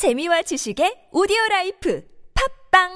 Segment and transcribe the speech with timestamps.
[0.00, 2.02] 재미와 지식의 오디오 라이프
[2.72, 2.88] 팟빵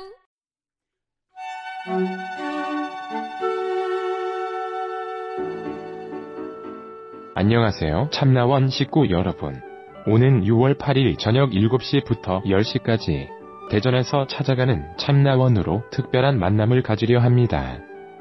[7.34, 8.08] 안녕하세요.
[8.10, 9.60] 참나원 식구 여러분.
[10.06, 13.28] 오는 6월 8일 저녁 7시부터 10시까지
[13.70, 17.80] 대전에서 찾아가는 참나원으로 특별한 만남을 가지려 합니다.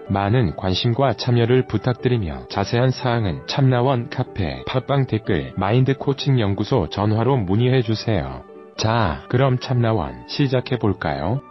[0.10, 7.82] 많은 관심과 참여를 부탁드리며 자세한 사항은 참나원 카페 팟빵 댓글 마인드 코칭 연구소 전화로 문의해
[7.82, 8.44] 주세요.
[8.78, 11.42] 자, 그럼 참나원 시작해 볼까요?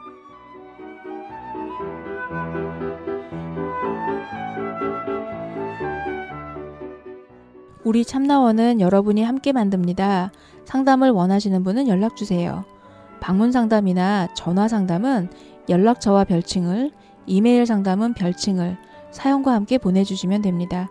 [7.85, 10.31] 우리 참나원은 여러분이 함께 만듭니다.
[10.65, 12.65] 상담을 원하시는 분은 연락 주세요.
[13.21, 15.29] 방문 상담이나 전화 상담은
[15.69, 16.91] 연락처와 별칭을,
[17.27, 18.77] 이메일 상담은 별칭을
[19.11, 20.91] 사연과 함께 보내주시면 됩니다.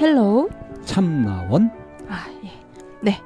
[0.00, 0.48] Hello.
[0.84, 1.70] 참나원
[2.08, 2.50] 아, 예.
[3.02, 3.20] 네.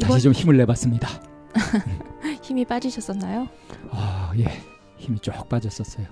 [0.00, 1.08] 이번 다시 좀 힘을 내봤습니다.
[2.42, 3.46] 힘이 빠지셨었나요?
[3.90, 4.46] 아 예,
[4.96, 6.06] 힘이 쭉 빠졌었어요.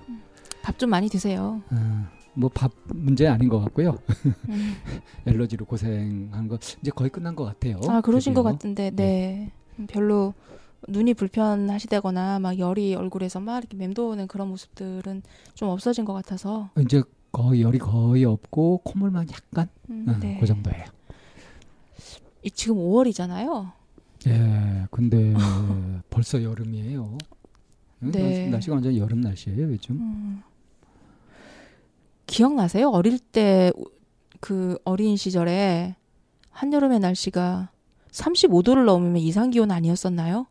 [0.61, 1.61] 밥 좀 많이 드세요.
[2.35, 3.97] 뭐 밥 문제 아닌 것 같고요.
[4.47, 4.75] 음.
[5.27, 7.79] allergy로 고생한 거 이제 거의 끝난 것 같아요.
[7.89, 8.51] 아, 그러신 것 드디어.
[8.53, 9.51] 같은데, 네.
[9.77, 10.33] 음, 별로
[10.87, 15.21] 눈이 불편하시다거나 막 열이 얼굴에서 막 이렇게 맴도는 그런 모습들은
[15.53, 16.69] 좀 없어진 것 같아서.
[16.79, 20.37] 이제 거의 열이 거의 없고 콧물만 약간 음, 음, 네.
[20.39, 20.85] 그 정도예요.
[22.43, 23.71] 이- 지금 5월이잖아요.
[24.27, 25.33] 예, 근데
[26.09, 27.17] 벌써 여름이에요.
[28.03, 28.11] 응?
[28.11, 28.21] 네.
[28.21, 29.95] 날씨- 날씨가 완전 여름 날씨예요 요즘.
[29.95, 30.43] 음.
[32.27, 32.89] 기억나세요?
[32.89, 33.71] 어릴 때
[34.41, 35.97] 그 어린 시절에
[36.51, 37.71] 한여름의 날씨가
[38.11, 40.47] 35도를 넘으면 이상 기온 아니었었나요?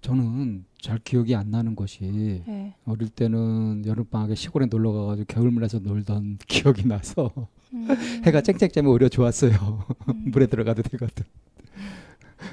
[0.00, 2.74] 저는 잘 기억이 안 나는 것이 네.
[2.86, 7.30] 어릴 때는 여름 방학에 시골에 놀러 가가지고 겨울물에서 놀던 기억이 나서
[7.74, 7.88] 음.
[8.24, 9.52] 해가 쨍쨍쨍하면 오히려 좋았어요.
[10.08, 10.30] 음.
[10.30, 11.24] 물에 들어가도 되거든.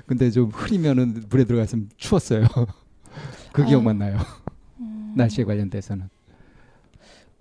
[0.05, 2.43] 근데 좀 흐리면은 물에 들어가 있으면 추웠어요.
[3.53, 3.65] 그 아.
[3.65, 4.19] 기억만 나요.
[4.79, 5.13] 음.
[5.15, 6.09] 날씨에 관련돼서는.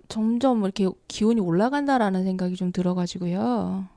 [0.07, 3.87] 점점 이렇게 기온이 올라간다라는 생각이 좀 들어가지고요.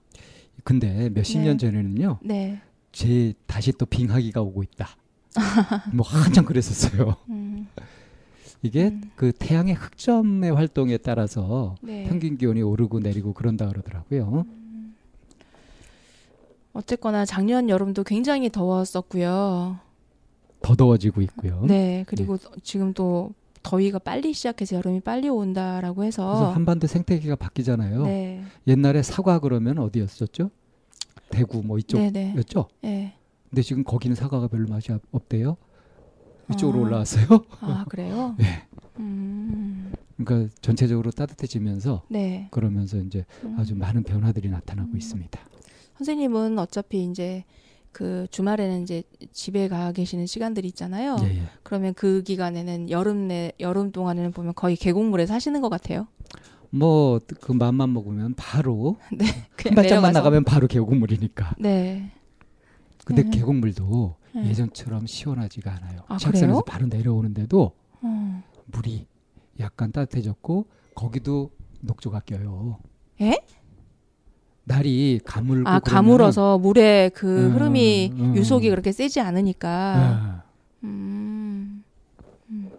[0.64, 1.46] 근데 몇십 네.
[1.46, 2.18] 년 전에는요.
[2.22, 2.60] 네.
[2.90, 4.88] 제 다시 또 빙하기가 오고 있다.
[5.92, 7.16] 뭐 한참 그랬었어요.
[7.28, 7.68] 음.
[8.62, 9.10] 이게 음.
[9.16, 12.04] 그 태양의 흑점의 활동에 따라서 네.
[12.08, 14.44] 평균 기온이 오르고 내리고 그런다 그러더라고요.
[16.72, 19.78] 어쨌거나 작년 여름도 굉장히 더웠었고요.
[20.62, 21.64] 더 더워지고 있고요.
[21.66, 22.04] 네.
[22.06, 28.04] 그리고 지금 또 더위가 빨리 시작해서 여름이 빨리 온다라고 해서 한반도 생태계가 바뀌잖아요.
[28.04, 28.42] 네.
[28.66, 30.50] 옛날에 사과 그러면 어디였었죠?
[31.30, 32.28] 대구 뭐 네, 네.
[32.28, 32.68] 이쪽이었죠?
[32.82, 33.14] 네.
[33.50, 35.56] 근데 지금 거기는 사과가 별로 맛이 없- 없대요.
[36.52, 36.86] 이쪽으로 아.
[36.86, 37.26] 올라왔어요.
[37.60, 38.34] 아, 그래요?
[38.38, 38.44] 네.
[38.98, 39.92] 음.
[40.22, 42.48] 그러니까 전체적으로 따뜻해지면서 네.
[42.50, 43.56] 그러면서 이제 음.
[43.58, 44.96] 아주 많은 변화들이 나타나고 음.
[44.96, 45.38] 있습니다.
[45.98, 47.44] 선생님은 어차피 이제
[47.92, 49.02] 그 주말에는 이제
[49.32, 51.16] 집에 가 계시는 시간들이 있잖아요.
[51.22, 51.42] 예, 예.
[51.64, 56.06] 그러면 그 기간에는 여름 내 여름 동안에는 보면 거의 계곡물에 사시는 것 같아요.
[56.70, 59.24] 뭐 그 맘만 먹으면 바로 네.
[59.26, 60.12] 한 발짝만 내려가서.
[60.12, 61.56] 나가면 바로 계곡물이니까.
[61.58, 62.12] 네.
[63.04, 63.30] 근데 음.
[63.30, 64.48] 계곡물도 네.
[64.48, 66.00] 예전처럼 시원하지가 않아요.
[66.08, 66.62] 아, 그래요?
[66.66, 67.72] 바로 내려오는데도
[68.02, 68.42] 어.
[68.66, 69.06] 물이
[69.58, 71.50] 약간 따뜻해졌고 거기도
[71.80, 72.78] 녹조가 껴요.
[73.20, 73.38] 에?
[74.64, 78.36] 날이 가물고 아 가물어서 물의 그 음, 흐름이 음.
[78.36, 79.68] 유속이 그렇게 세지 않으니까.
[79.68, 80.42] 아,
[80.84, 81.82] 음.
[82.50, 82.70] 음.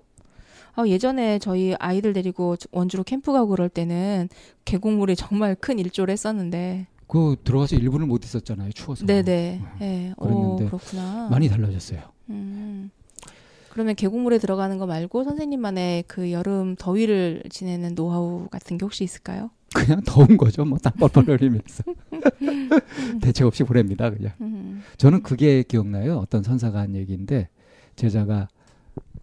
[0.75, 4.29] 아, 예전에 저희 아이들 데리고 원주로 캠프 가고 그럴 때는
[4.63, 6.87] 계곡물이 정말 큰 일조를 했었는데.
[7.11, 8.71] 그 들어가서 1분을 못 있었잖아요.
[8.71, 9.05] 추워서.
[9.05, 9.59] 네네.
[9.61, 10.13] 음, 예.
[10.15, 11.27] 오, 그랬는데 그렇구나.
[11.29, 11.99] 많이 달라졌어요.
[12.29, 12.89] 음.
[13.67, 19.49] 그러면 계곡물에 들어가는 거 말고 선생님만의 그 여름 더위를 지내는 노하우 같은 게 혹시 있을까요?
[19.73, 20.63] 그냥 더운 거죠.
[20.63, 21.83] 뭐땀 뻘뻘 흘리면서
[23.21, 24.09] 대책 없이 보냅니다.
[24.09, 24.31] 그냥.
[24.39, 24.81] 음.
[24.95, 26.17] 저는 그게 기억나요.
[26.17, 27.49] 어떤 선사가 한 얘기인데
[27.97, 28.47] 제자가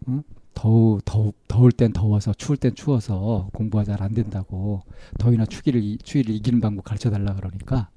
[0.05, 0.21] 어?
[0.59, 4.81] 더우 더우 더울 땐 더워서 추울 땐 추워서 공부가 잘 안 된다고
[5.17, 7.89] 더위나 추기를 이- 추위를 이기는 방법 가르쳐 달라 그러니까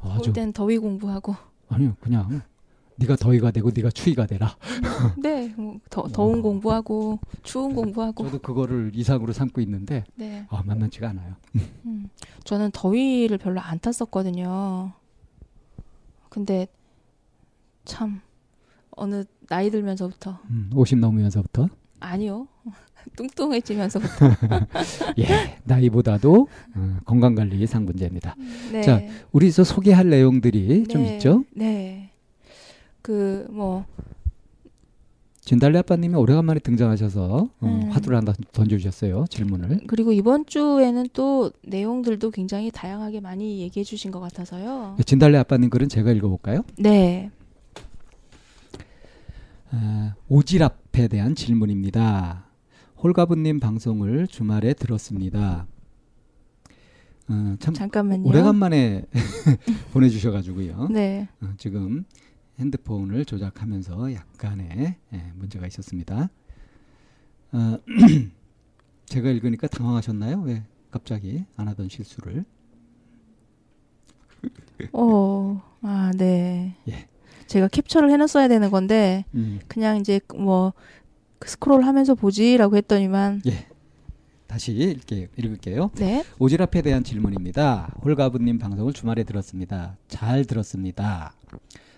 [0.00, 1.34] 아주 더울 땐 더위 공부하고.
[1.70, 2.42] 아니요 그냥
[2.96, 4.54] 네가 더위가 되고 네가 추위가 되라.
[5.22, 5.48] 네.
[5.56, 8.24] 뭐 더, 더운 공부하고 추운 공부하고.
[8.24, 10.44] 저도 그거를 이상으로 삼고 있는데 네.
[10.50, 11.36] 아, 만만치가 않아요.
[11.86, 12.10] 음.
[12.44, 14.92] 저는 더위를 별로 안 탔었거든요.
[16.28, 16.66] 근데
[17.86, 18.20] 참
[18.90, 21.68] 어느 나이 들면서부터 음, 50 넘으면서부터
[22.00, 22.46] 아니요.
[23.16, 24.26] 뚱뚱해지면서부터.
[25.18, 28.36] 예 나이보다도 어, 건강 관리 상문제입니다.
[28.72, 28.82] 네.
[28.82, 29.00] 자,
[29.32, 31.14] 우리 저 소개할 내용들이 좀 네.
[31.14, 31.44] 있죠.
[31.54, 32.10] 네.
[33.02, 33.86] 그 뭐
[35.48, 37.90] 진달래 아빠님이 오래간만에 등장하셔서 어, 음.
[37.90, 39.80] 화두를 하나 던져주셨어요 질문을.
[39.86, 44.96] 그리고 이번 주에는 또 내용들도 굉장히 다양하게 많이 얘기해 주신 것 같아서요.
[45.06, 46.64] 진달래 아빠님 글은 제가 읽어볼까요?
[46.76, 47.30] 네.
[49.70, 52.46] 아, 오지랖에 대한 질문입니다.
[53.02, 55.66] 홀가분님 방송을 주말에 들었습니다.
[57.28, 58.26] 어, 참 잠깐만요.
[58.26, 59.04] 오래간만에
[59.92, 60.88] 보내주셔가지고요.
[60.88, 61.28] 네.
[61.42, 62.04] 어, 지금
[62.58, 66.30] 핸드폰을 조작하면서 약간의 예, 문제가 있었습니다.
[67.52, 67.78] 어,
[69.06, 70.40] 제가 읽으니까 당황하셨나요?
[70.42, 72.44] 왜 갑자기 안 하던 실수를?
[74.92, 75.62] 어.
[75.82, 76.76] 아, 네.
[76.88, 77.08] 예.
[77.48, 80.72] 제가 캡처를 해 놨어야 되는 건데 음, 그냥 이제 뭐
[81.44, 83.42] 스크롤 하면서 보지라고 했더니만
[84.46, 85.90] 다시 읽게, 읽을게요.
[85.96, 86.24] 네.
[86.38, 87.94] 오지랖에 대한 질문입니다.
[88.02, 89.98] 홀가분님 방송을 주말에 들었습니다.
[90.08, 91.34] 잘 들었습니다.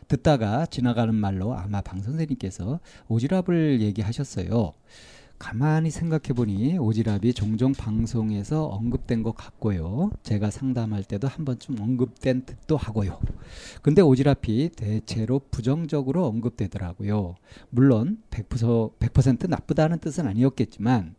[0.08, 4.72] 듣다가 지나가는 말로 아마 방 선생님께서 오지랖을 얘기하셨어요.
[5.40, 10.10] 가만히 생각해 보니 오지랖이 종종 방송에서 언급된 것 같고요.
[10.22, 13.18] 제가 상담할 때도 한 번쯤 언급된 듯도 하고요.
[13.80, 17.36] 근데 오지랖이 대체로 부정적으로 언급되더라고요.
[17.70, 21.14] 물론 100%, 100% 나쁘다는 뜻은 아니었겠지만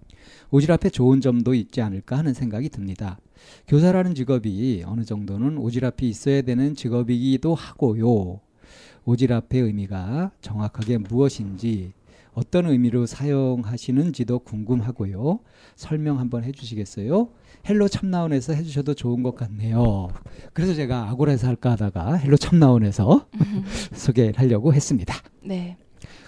[0.52, 3.20] 오지랖에 좋은 점도 있지 않을까 하는 생각이 듭니다.
[3.68, 8.40] 교사라는 직업이 어느 정도는 오지랖이 있어야 되는 직업이기도 하고요.
[9.06, 11.94] 오지랖의 의미가 정확하게 무엇인지
[12.34, 15.40] 어떤 의미로 사용하시는지도 궁금하고요.
[15.76, 17.30] 설명 한번 해주시겠어요?
[17.68, 20.08] Hello 참나원에서 해주셔도 좋은 것 같네요.
[20.54, 23.28] 그래서 제가 아고라에서 할까 하다가 Hello 참나원에서
[23.94, 25.14] 소개를 하려고 했습니다.
[25.44, 25.78] 네.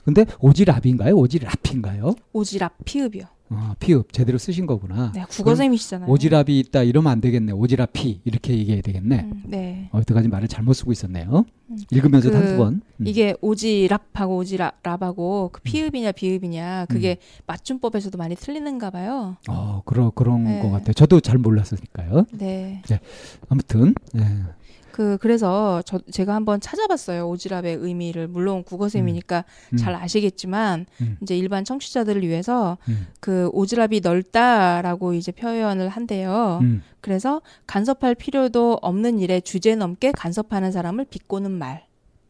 [0.03, 1.13] 근데 오지랖인가요?
[1.15, 2.17] 오지랖인가요?
[2.33, 3.25] 오지랖 피읖이요.
[3.55, 5.11] 어, 피읖 제대로 쓰신 거구나.
[5.13, 6.09] 네, 국어쌤이시잖아요.
[6.09, 7.53] 오지랖이 있다 이러면 안 되겠네.
[7.53, 9.19] 오지랖이 이렇게 얘기해야 되겠네.
[9.21, 9.89] 음, 네.
[9.91, 11.45] 어, 여태까지 말을 잘못 쓰고 있었네요.
[11.69, 11.77] 음.
[11.91, 12.81] 읽으면서도 그 한두 번.
[12.97, 13.07] 음.
[13.07, 19.37] 이게 오지랖하고 오지랖하고 그 피읍이냐 비읍이냐 그게 맞춤법에서도 많이 틀리는가 봐요.
[19.47, 20.61] 어, 그러, 그런 네.
[20.61, 20.93] 것 같아요.
[20.93, 22.25] 저도 잘 몰랐으니까요.
[22.31, 22.81] 네.
[23.49, 24.21] 아무튼, 예.
[24.93, 27.27] 그 그래서 저 제가 한번 찾아봤어요.
[27.27, 29.43] 오지랖의 의미를 물론 국어 쌤이니까
[29.73, 29.77] 음.
[29.77, 31.17] 잘 아시겠지만 음.
[31.19, 33.07] 이제 일반 청취자들을 위해서 음.
[33.19, 36.59] 그 오지랖이 넓다라고 이제 표현을 한대요.
[36.61, 36.83] 음.
[37.01, 41.87] 그래서 간섭할 필요도 없는 일에 주제 넘게 간섭하는 사람을 비꼬는 말.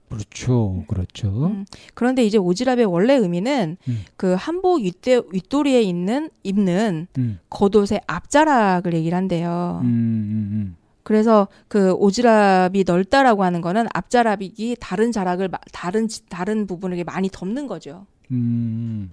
[0.07, 0.85] 그렇죠.
[0.87, 1.47] 그렇죠.
[1.47, 4.05] 음, 그런데 이제 오지랖의 원래 의미는 음.
[4.15, 7.39] 그 한복 윗대, 윗도리에 있는 입는 음.
[7.49, 9.81] 겉옷의 앞자락을 얘기를 한대요.
[9.83, 16.65] 음, 음, 그래서 그 오지랖이 넓다라고 하는 거는 앞자락이 다른 자락을 마- 다른 지- 다른
[16.65, 18.05] 부분을 이렇게 많이 덮는 거죠.
[18.31, 18.35] 음.
[18.35, 19.11] 음.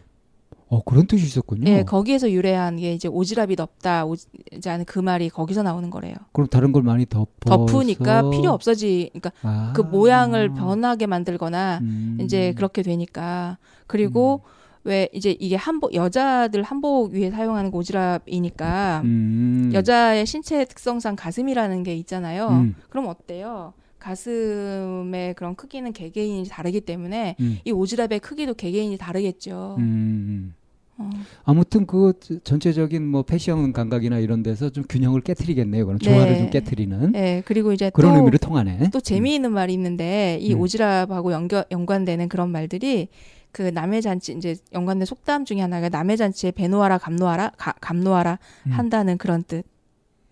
[0.68, 1.68] 어, 그런 뜻이 있었군요.
[1.68, 4.04] 예, 거기에서 유래한 게 이제 오지랖이 덥다.
[4.04, 6.14] 오지, 이제 하는 그 말이 거기서 나오는 거래요.
[6.32, 7.26] 그럼 다른 걸 많이 덮어
[7.66, 9.10] 덮으니까 필요 없어지.
[9.12, 9.72] 그러니까 아.
[9.74, 12.18] 그 모양을 변하게 만들거나 음.
[12.20, 13.58] 이제 그렇게 되니까
[13.88, 14.42] 그리고
[14.84, 19.70] 왜 이제 이게 한복 여자들 한복 위에 사용하는 그 오지랖이니까 음.
[19.74, 22.48] 여자의 신체 특성상 가슴이라는 게 있잖아요.
[22.48, 22.74] 음.
[22.88, 23.74] 그럼 어때요?
[23.98, 27.58] 가슴의 그런 크기는 개개인이 다르기 때문에 음.
[27.64, 29.76] 이 오지랖의 크기도 개개인이 다르겠죠.
[29.78, 30.54] 음.
[30.96, 31.08] 어.
[31.44, 32.12] 아무튼 그
[32.44, 35.86] 전체적인 뭐 패션 감각이나 이런 데서 좀 균형을 깨뜨리겠네요.
[35.86, 36.38] 그럼 조화를 네.
[36.38, 38.90] 좀 깨뜨리는 네, 그리고 이제 그런 또, 의미로 통하네.
[38.92, 40.60] 또 재미있는 말이 있는데 이 음.
[40.60, 43.08] 오지랖하고 연결 연관되는 그런 말들이
[43.52, 48.70] 그 남의 잔치 이제 연관된 속담 중에 하나가 남의 잔치에 배놓아라 감놓아라 가- 감놓아라 음.
[48.72, 49.42] 한다는 그런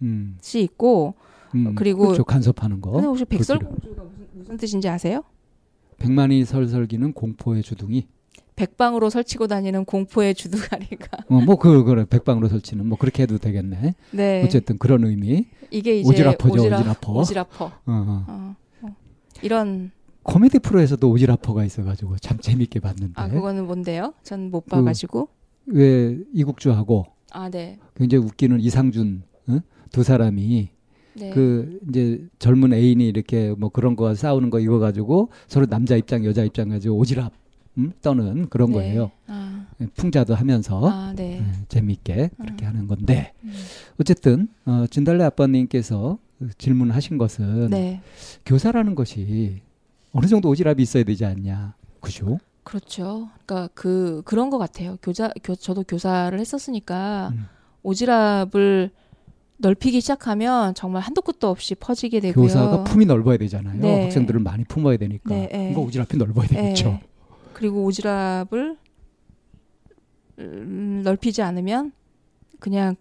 [0.02, 0.36] 음.
[0.40, 1.14] 뜻이 있고
[1.54, 1.74] 음.
[1.74, 2.24] 그리고- 그렇죠.
[2.24, 2.92] 간섭하는 거.
[2.92, 3.24] 근데 혹시.
[3.24, 5.22] 백설공주가 무슨, 무슨 뜻인지 아세요?
[5.98, 8.06] 백만이 설설기는 공포의 주둥이.
[8.54, 13.94] 백방으로 설치고 다니는 공포의 주둥아리가 어, 뭐 그, 그래 백방으로 설치는 뭐 그렇게 해도 되겠네.
[14.12, 15.46] 네 어쨌든 그런 의미.
[15.70, 17.00] 이게 이제 오지랖퍼죠, 오지랖, 오지랖퍼.
[17.00, 17.60] 오지랖퍼.
[17.62, 18.24] 어, 어.
[18.28, 18.96] 어, 어.
[19.42, 19.90] 이런
[20.28, 23.14] 코미디 프로에서도 오지랖퍼가 있어가지고 참 재밌게 봤는데.
[23.16, 24.12] 아 그거는 뭔데요?
[24.22, 25.28] 전못 그- 봐가지고
[25.66, 27.78] 왜 이국주하고 아 네.
[27.96, 29.58] 굉장히 웃기는 이상준 어?
[29.90, 30.68] 두 사람이
[31.14, 31.30] 네.
[31.30, 36.26] 그 이제 젊은 애인이 이렇게 뭐 그런 거 싸우는 거 이거 가지고 서로 남자 입장
[36.26, 37.30] 여자 입장 가지고 오지랖
[37.78, 37.92] 음?
[38.02, 38.74] 떠는 그런 네.
[38.74, 39.10] 거예요.
[39.28, 41.38] 아, 풍자도 하면서 아 네.
[41.38, 42.68] 음, 재밌게 그렇게 음.
[42.68, 43.52] 하는 건데 음.
[43.98, 46.18] 어쨌든 어, 진달래 아빠님께서
[46.58, 48.02] 질문하신 것은 네.
[48.44, 49.62] 교사라는 것이
[50.12, 52.38] 어느 정도 오지랖이 있어야 되지 않냐, 그죠?
[52.64, 53.28] 그렇죠.
[53.46, 54.98] 그러니까 그 그런 것 같아요.
[55.02, 57.46] 교자 교, 저도 교사를 했었으니까 음.
[57.82, 58.90] 오지랖을
[59.58, 62.44] 넓히기 시작하면 정말 한도 끝도 없이 퍼지게 되고요.
[62.44, 63.80] 교사가 품이 넓어야 되잖아요.
[63.80, 64.04] 네.
[64.04, 65.34] 학생들을 많이 품어야 되니까.
[65.34, 65.72] 네, 네.
[65.72, 66.56] 그러니까 오지랖이 넓어야 예.
[66.56, 67.00] 되겠죠.
[67.54, 68.76] 그리고 오지랖을
[70.38, 71.92] 음, 넓히지 않으면
[72.60, 72.94] 그냥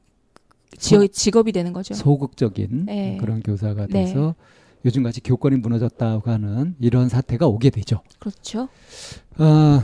[0.77, 1.93] 지, 직업이 되는 거죠.
[1.93, 3.17] 소극적인 네.
[3.19, 4.05] 그런 교사가 네.
[4.05, 4.35] 돼서
[4.85, 8.01] 요즘같이 교권이 무너졌다고 하는 이런 사태가 오게 되죠.
[8.19, 8.69] 그렇죠.
[9.37, 9.83] 아,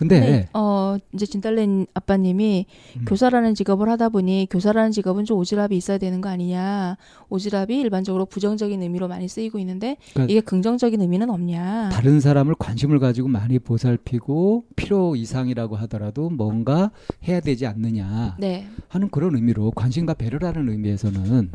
[0.00, 2.64] 근데 네, 어 이제 진달래 아빠님이
[2.96, 3.04] 음.
[3.04, 6.96] 교사라는 직업을 하다 보니 교사라는 직업은 좀 오지랖이 있어야 되는 거 아니냐.
[7.28, 11.90] 오지랖이 일반적으로 부정적인 의미로 많이 쓰이고 있는데 그러니까 이게 긍정적인 의미는 없냐.
[11.92, 16.92] 다른 사람을 관심을 가지고 많이 보살피고 필요 이상이라고 하더라도 뭔가
[17.28, 21.50] 해야 되지 않느냐 네, 하는 그런 의미로 관심과 배려라는 의미에서는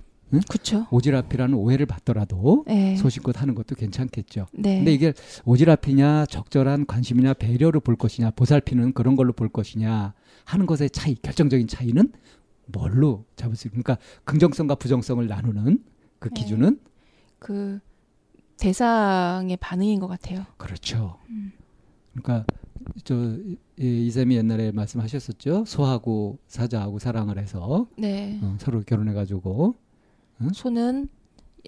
[0.47, 0.85] 그렇죠.
[0.89, 4.47] 오지랖이라는 오해를 받더라도 네, 소신껏 하는 것도 괜찮겠죠.
[4.53, 5.13] 네, 근데 이게
[5.43, 10.13] 오지랖이냐 적절한 관심이냐 배려를 볼 것이냐 보살피는 그런 걸로 볼 것이냐
[10.45, 12.11] 하는 것의 차이 결정적인 차이는
[12.67, 13.97] 뭘로 잡을 수 있습니까?
[14.23, 15.83] 긍정성과 부정성을 나누는
[16.19, 16.41] 그 네.
[16.41, 16.79] 기준은
[17.39, 17.79] 그
[18.57, 20.45] 대상의 반응인 것 같아요.
[20.57, 21.17] 그렇죠.
[21.29, 21.51] 음.
[22.13, 22.45] 그러니까
[23.03, 23.15] 저
[23.77, 25.65] 이- 이쌤이 옛날에 말씀하셨었죠.
[25.67, 29.75] 소하고 사자하고 사랑을 해서 네, 어, 서로 결혼해가지고
[30.53, 31.09] 소는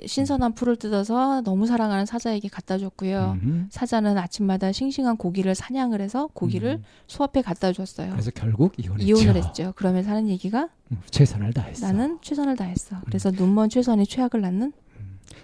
[0.06, 3.40] 신선한 풀을 뜯어서 너무 사랑하는 사자에게 갖다 줬고요.
[3.42, 6.84] 음, 사자는 아침마다 싱싱한 고기를 사냥을 해서 고기를 음.
[7.08, 8.12] 소 앞에 갖다 줬어요.
[8.12, 9.06] 그래서 결국 이혼했죠.
[9.08, 9.74] 이혼을 했죠.
[9.76, 11.88] 그러면서 하는 얘기가 음, 최선을 다했어.
[11.88, 12.98] 나는 최선을 다했어.
[13.06, 14.72] 그래서 눈먼 최선이 최악을 낳는.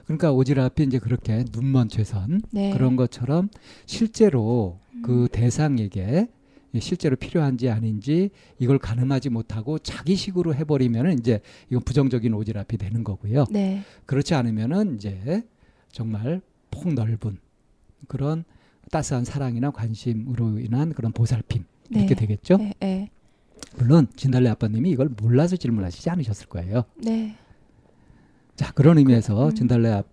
[0.06, 2.72] 그러니까 오지랖이 이제 그렇게 눈먼 최선 네.
[2.72, 3.50] 그런 것처럼
[3.86, 6.28] 실제로 그 대상에게
[6.80, 11.40] 실제로 필요한지 아닌지 이걸 가늠하지 못하고 자기식으로 해버리면 이제
[11.70, 13.46] 이건 부정적인 오지랖이 되는 거고요.
[13.52, 13.84] 네.
[14.06, 15.44] 그렇지 않으면은 이제
[15.92, 17.38] 정말 폭넓은
[18.08, 18.44] 그런
[18.92, 22.16] 따스한 사랑이나 관심으로 인한 그런 보살핌 이렇게 네.
[22.16, 22.58] 되겠죠.
[22.58, 22.74] 네.
[22.80, 23.10] 네.
[23.78, 26.84] 물론 진달래 아빠님이 이걸 몰라서 질문하시지 않으셨을 거예요.
[26.98, 27.36] 네.
[28.56, 29.56] 자 그런 의미에서 음.
[29.56, 30.04] 진달래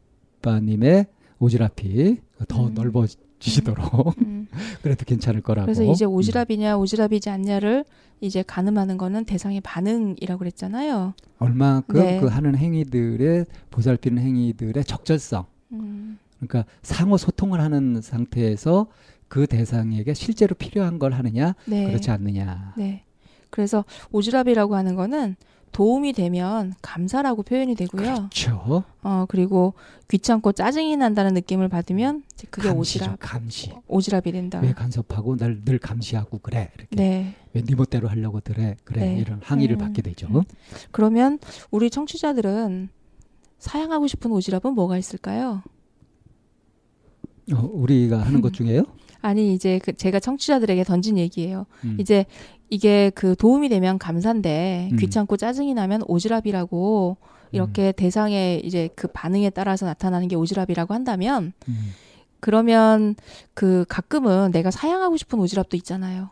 [0.41, 1.07] 아빠님의
[1.39, 2.75] 오지랖이 더 음.
[2.75, 3.07] 넓어
[3.41, 4.47] 지시도록 음.
[4.83, 5.67] 그래도 괜찮을 거라고.
[5.67, 6.13] 그래서 이제 음.
[6.13, 7.85] 오지랖이냐 오지랖이지 않냐를
[8.21, 11.15] 이제 가늠하는 거는 대상의 반응이라고 그랬잖아요.
[11.39, 12.21] 얼마큼 네.
[12.21, 15.47] 그 하는 행위들의 보살피는 행위들의 적절성.
[15.73, 16.19] 음.
[16.39, 18.87] 그러니까 상호 소통을 하는 상태에서
[19.29, 21.87] 그 대상에게 실제로 필요한 걸 하느냐 네.
[21.87, 22.75] 그렇지 않느냐.
[22.77, 23.05] 네.
[23.49, 25.37] 그래서 오지랖이라고 하는 거는
[25.73, 28.03] 도움이 되면 감사라고 표현이 되고요.
[28.15, 28.85] 그렇죠.
[29.03, 29.75] 어 그리고
[30.09, 33.05] 귀찮고 짜증이 난다는 느낌을 받으면 이제 그게 감시죠.
[33.05, 33.73] 오지랖 감시.
[33.89, 34.59] 오지랖이 된다.
[34.61, 37.35] 왜 간섭하고 날 늘 감시하고 그래 이렇게 네.
[37.55, 39.19] 왜네 멋대로 하려고 그래 그래 네.
[39.21, 40.27] 이런 항의를 음, 받게 되죠.
[40.35, 40.43] 음.
[40.91, 41.39] 그러면
[41.71, 42.89] 우리 청취자들은
[43.59, 45.63] 사양하고 싶은 오지랖은 뭐가 있을까요?
[47.53, 48.83] 어, 우리가 하는 것 중에요.
[49.23, 51.67] 아니 이제 그 제가 청취자들에게 던진 얘기예요.
[51.85, 51.97] 음.
[52.01, 52.27] 이제
[52.69, 54.97] 이게 그 도움이 되면 감사인데 음.
[54.97, 57.17] 귀찮고 짜증이 나면 오지랖이라고
[57.53, 61.93] 이렇게 대상의 이제 그 반응에 따라서 나타나는 게 오지랖이라고 한다면 음,
[62.39, 63.17] 그러면
[63.55, 66.31] 그 가끔은 내가 사양하고 싶은 오지랖도 있잖아요.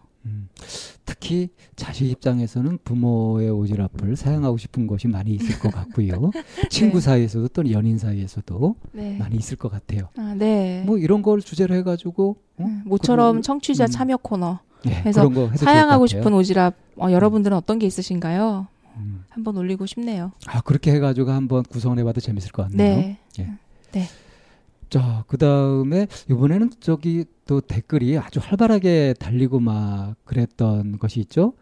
[1.09, 1.15] 음.
[1.19, 6.31] 특히 자식 입장에서는 부모의 오지랖을 사용하고 싶은 것이 많이 있을 것 같고요.
[6.71, 7.01] 친구 네.
[7.01, 9.17] 사이에서도 또는 연인 사이에서도 네.
[9.19, 10.09] 많이 있을 것 같아요.
[10.17, 10.83] 아, 네.
[10.87, 12.65] 뭐 이런 걸 주제로 해가지고 어?
[12.65, 13.91] 음, 모처럼 그런- 청취자 음.
[13.91, 16.07] 참여 코너 네, 그래서 사양하고.
[16.07, 18.67] 싶은 오지랖 어, 여러분들은 어떤 게 있으신가요?
[18.97, 19.25] 음.
[19.29, 20.33] 한번 올리고 싶네요.
[20.47, 23.17] 아 그렇게 해가지고 한번 구성을 해봐도 재밌을 것 같네요.
[23.93, 24.09] 네.
[24.91, 31.53] 자, 그 다음에 이번에는 저기 또 댓글이 아주 활발하게 달리고 막 그랬던 것이 있죠.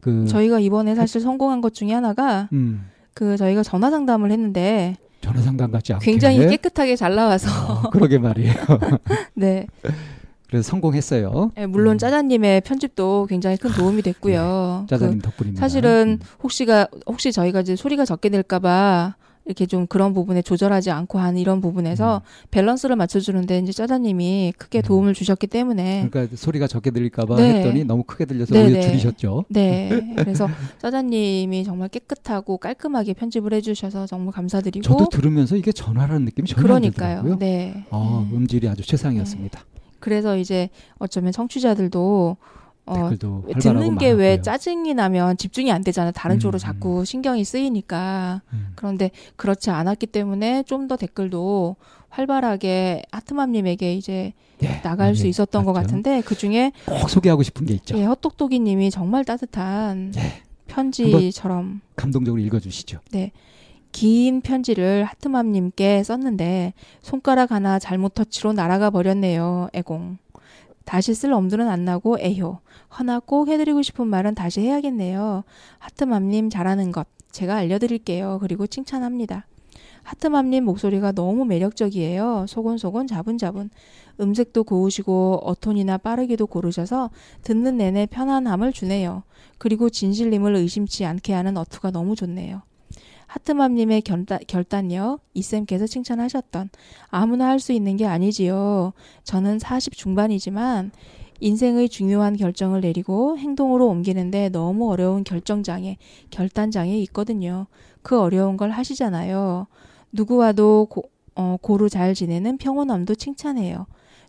[0.00, 5.40] 그, 저희가 이번에 사실 성공한 것 중에 하나가 음, 그 저희가 전화 상담을 했는데 전화
[5.40, 6.04] 상담 같지 않게.
[6.04, 8.52] 굉장히 깨끗하게 잘 나와서 어, 그러게 말이에요.
[9.34, 9.66] 네.
[10.46, 11.52] 그래서 성공했어요.
[11.56, 11.98] 네, 물론 음.
[11.98, 14.86] 짜자님의 편집도 굉장히 큰 도움이 됐고요.
[14.90, 15.60] 짜자님 그 덕분입니다.
[15.60, 16.26] 사실은 음.
[16.42, 19.14] 혹시가 혹시 저희가 이제 소리가 적게 될까봐
[19.46, 24.82] 이렇게 좀 그런 부분에 조절하지 않고 한 이런 부분에서 밸런스를 맞춰주는데 이제 짜자님이 크게 음.
[24.82, 27.56] 도움을 주셨기 때문에 그러니까 소리가 적게 들릴까봐 네.
[27.56, 28.82] 했더니 너무 크게 들려서 네, 오히려 네.
[28.82, 29.44] 줄이셨죠.
[29.50, 30.48] 네 그래서
[30.78, 36.66] 짜자님이 정말 깨끗하고 깔끔하게 편집을 해주셔서 정말 감사드리고 저도 들으면서 이게 전화라는 느낌이 전혀 안
[36.66, 37.22] 그러니까요.
[37.22, 37.38] 들더라고요.
[37.38, 37.84] 네.
[37.90, 38.36] 아, 네.
[38.36, 39.60] 음질이 아주 최상이었습니다.
[40.00, 42.36] 그래서 이제 어쩌면 청취자들도
[42.86, 43.10] 어,
[43.60, 44.40] 듣는 게 왜.
[44.42, 46.12] 짜증이 나면 집중이 안 되잖아요.
[46.12, 46.58] 다른 음, 쪽으로 음.
[46.58, 48.42] 자꾸 신경이 쓰이니까.
[48.52, 48.68] 음.
[48.76, 51.76] 그런데 그렇지 않았기 때문에 좀 더 댓글도
[52.10, 55.86] 활발하게 하트맘님에게 이제 예, 나갈 수 많이 있었던 것 왔죠.
[55.86, 57.96] 같은데 그 중에 꼭 소개하고 싶은 게 있죠.
[57.98, 60.42] 예, 헛똑똑이님이 정말 따뜻한 예.
[60.66, 63.00] 편지처럼 감동적으로 읽어주시죠.
[63.92, 69.68] 긴 편지를 하트맘님께 썼는데 손가락 하나 잘못 터치로 날아가 버렸네요.
[69.72, 70.18] 애공.
[70.84, 72.58] 다시 쓸 엄두는 안 나고 애효.
[72.98, 75.44] 허나 꼭 해드리고 싶은 말은 다시 해야겠네요.
[75.78, 77.06] 하트맘님 잘하는 것.
[77.32, 78.38] 제가 알려드릴게요.
[78.40, 79.46] 그리고 칭찬합니다.
[80.04, 82.44] 하트맘님 목소리가 너무 매력적이에요.
[82.46, 83.70] 소곤소곤 자분자분.
[84.20, 87.10] 음색도 고우시고 어톤이나 빠르기도 고르셔서
[87.42, 89.24] 듣는 내내 편안함을 주네요.
[89.58, 92.62] 그리고 진실님을 의심치 않게 하는 어투가 너무 좋네요.
[93.34, 96.70] 하트맘님의 결단, 결단 력, 이쌤께서 칭찬하셨던
[97.08, 98.92] 아무나 할 수 있는 게 아니지요.
[99.24, 100.92] 저는 40 중반이지만
[101.40, 105.96] 인생의 중요한 결정을 내리고 행동으로 옮기는데 너무 어려운 결정장애,
[106.30, 107.66] 결단장애 있거든요.
[108.02, 109.66] 그 어려운 걸 하시잖아요.
[110.12, 111.02] 누구와도 고,
[111.34, 113.86] 어, 고루 잘 지내는 평온함도 칭찬해요.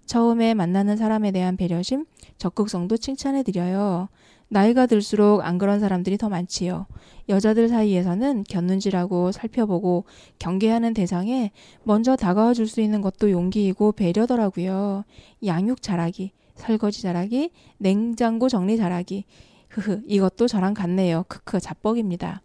[0.08, 2.06] 처음에 만나는 사람에 대한 배려심,
[2.38, 4.08] 적극성도 칭찬해드려요.
[4.48, 6.86] 나이가 들수록 안 그런 사람들이 더 많지요.
[7.28, 10.06] 여자들 사이에서는 곁눈질하고 살펴보고
[10.40, 11.52] 경계하는 대상에
[11.84, 15.04] 먼저 다가와 줄 수 있는 것도 용기이고 배려더라고요.
[15.44, 19.26] 양육 잘하기, 설거지 잘하기, 냉장고 정리 잘하기.
[19.70, 21.26] 흐흐, 이것도 저랑 같네요.
[21.28, 22.42] 크크, 자뻑입니다.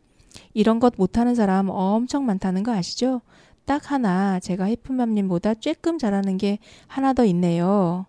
[0.54, 3.20] 이런 것 못하는 사람 엄청 많다는 거 아시죠?
[3.66, 8.06] 딱 하나 제가 해프맘님보다 쬐끔 잘하는 게 하나 더 있네요.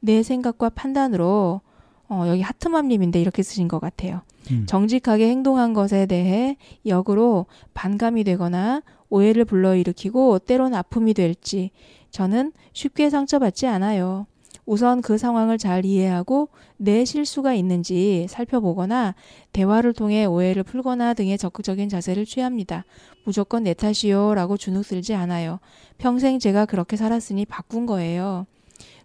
[0.00, 1.60] 내 생각과 판단으로
[2.12, 4.20] 어, 여기 하트맘님인데 이렇게 쓰신 것 같아요.
[4.50, 4.66] 음.
[4.66, 11.70] 정직하게 행동한 것에 대해 역으로 반감이 되거나 오해를 불러일으키고 때론 아픔이 될지
[12.10, 14.26] 저는 쉽게 상처받지 않아요.
[14.66, 19.14] 우선 그 상황을 잘 이해하고 내 실수가 있는지 살펴보거나
[19.52, 22.84] 대화를 통해 오해를 풀거나 등의 적극적인 자세를 취합니다.
[23.24, 25.58] 무조건 내 탓이요 라고 주눅 들지 않아요.
[25.98, 28.46] 평생 제가 그렇게 살았으니 바꾼 거예요.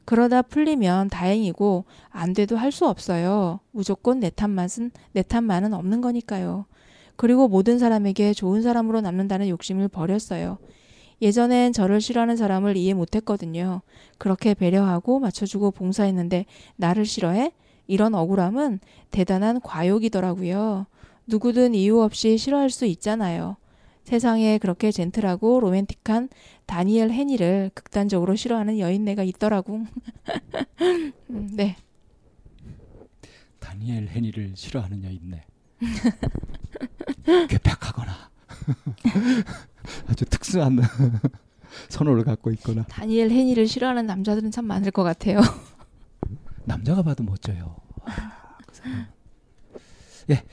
[0.08, 3.60] 그러다 풀리면 다행이고 안 돼도 할 수 없어요.
[3.72, 6.66] 무조건 내 탓만은 내 탓만은 없는 거니까요.
[7.18, 10.60] 그리고 모든 사람에게 좋은 사람으로 남는다는 욕심을 버렸어요.
[11.22, 13.82] 예전엔 저를 싫어하는 사람을 이해 못했거든요.
[14.18, 16.46] 그렇게 배려하고 맞춰주고 봉사했는데
[16.78, 17.52] 나를 싫어해?
[17.88, 18.80] 이런 억울함은
[19.12, 20.86] 대단한 과욕이더라고요.
[21.26, 23.58] 누구든 이유 없이 싫어할 수 있잖아요.
[24.06, 26.30] 세상에 그렇게 젠틀하고 로맨틱한
[26.68, 29.86] 다니엘 헤니를 극단적으로 싫어하는 여인네가 있더라고.
[31.32, 31.78] 음, 네.
[33.60, 35.46] 다니엘 헤니를 싫어하는 여있네.
[37.50, 38.14] 괴팍하거나
[40.08, 40.78] 아주 특수한
[41.90, 45.40] 선호를 갖고 있거나 다니엘 헤니를 싫어하는 남자들은 참 많을 것 같아요.
[46.66, 47.78] 남자가 봐도 멋져요.
[48.06, 50.34] 아, 그.
[50.34, 50.44] 예.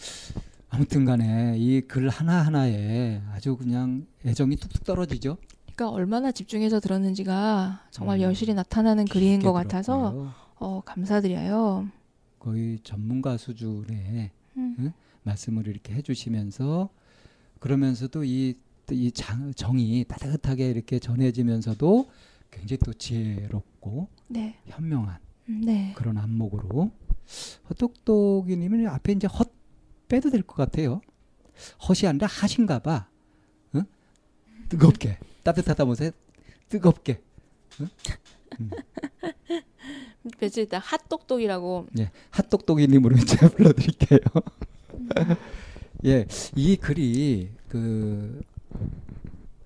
[0.69, 5.39] 아무튼 간에 이 글 하나 하나에 아주 그냥 애정이 뚝뚝 떨어지죠.
[5.75, 10.33] 그러니까 얼마나 집중해서 들었는지가 정말 음, 여실히 나타나는 글인 것 같아서 들었고요.
[10.57, 11.89] 어, 감사드려요.
[12.39, 14.77] 거의 전문가 수준의 음.
[14.79, 14.93] 응?
[15.25, 16.91] 말씀을 이렇게 해주시면서
[17.59, 18.57] 그러면서도 이,
[18.91, 22.09] 이 장, 정이 따뜻하게 이렇게 전해지면서도
[22.53, 24.59] 굉장히 또 지혜롭고 네.
[24.67, 25.93] 현명한 음, 네.
[25.97, 26.93] 그런 안목으로
[27.71, 29.53] 헛똑똑이님은 앞에 이제 헛
[30.07, 31.01] 빼도 될 것 같아요.
[31.89, 33.09] 헛이 아니라 하신가 봐.
[33.75, 33.85] 응?
[34.69, 36.11] 뜨겁게 따뜻하다 못해
[36.69, 37.21] 뜨겁게.
[40.41, 44.19] 며칠 있다 핫똑똑이라고 예, 핫똑똑이님으로 이제 불러드릴게요.
[46.07, 46.27] 예,
[46.57, 48.43] 이 글이 그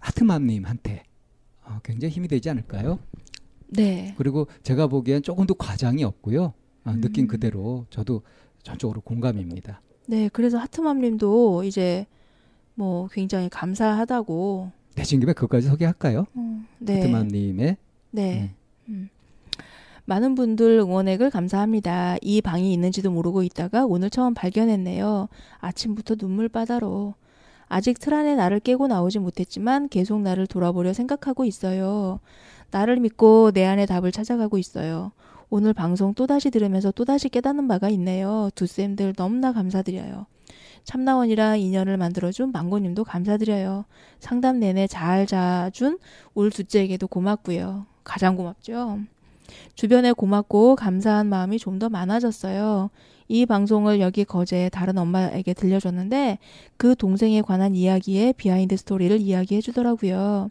[0.00, 1.04] 하트맘님한테
[1.64, 2.98] 어, 굉장히 힘이 되지 않을까요?
[3.68, 4.14] 네.
[4.16, 6.54] 그리고 제가 보기엔 조금도 과장이 없고요.
[6.84, 7.28] 아, 느낀 음.
[7.28, 8.22] 그대로 저도
[8.62, 9.82] 전적으로 공감입니다.
[10.06, 10.28] 네.
[10.32, 12.06] 그래서 하트맘님도 이제
[12.74, 14.72] 뭐 굉장히 감사하다고.
[14.98, 16.26] 대신 김에 그것까지 소개할까요?
[16.36, 16.96] 음, 네.
[16.96, 17.76] 하트맘님의
[18.10, 18.50] 네.
[18.88, 19.08] 음.
[20.06, 22.16] 많은 분들 응원액을 감사합니다.
[22.20, 25.28] 이 방이 있는지도 모르고 있다가 오늘 처음 발견했네요.
[25.60, 27.14] 아침부터 눈물바다로.
[27.68, 32.18] 아직 틀 안에 나를 깨고 나오지 못했지만 계속 나를 돌아보려 생각하고 있어요.
[32.70, 35.12] 나를 믿고 내 안의 답을 찾아가고 있어요.
[35.50, 38.50] 오늘 방송 또다시 들으면서 또다시 깨닫는 바가 있네요.
[38.54, 40.26] 두 쌤들 너무나 감사드려요.
[40.84, 43.84] 참나원이랑 인연을 만들어준 망고님도 감사드려요.
[44.20, 45.98] 상담 내내 잘 자준
[46.34, 47.86] 울 둘째에게도 고맙고요.
[48.04, 49.00] 가장 고맙죠.
[49.74, 52.90] 주변에 고맙고 감사한 마음이 좀 더 많아졌어요.
[53.28, 56.38] 이 방송을 여기 거제 다른 엄마에게 들려줬는데
[56.76, 60.50] 그 동생에 관한 이야기에 behind story를 이야기해 주더라고요.